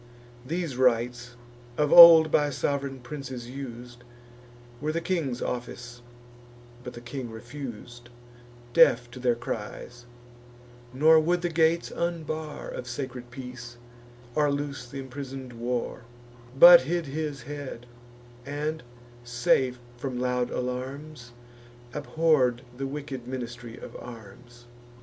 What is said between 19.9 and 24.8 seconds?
from loud alarms, Abhorr'd the wicked ministry of arms.